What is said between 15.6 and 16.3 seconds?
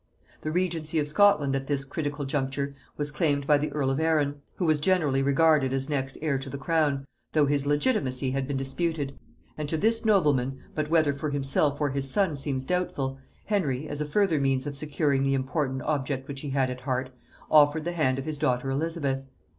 object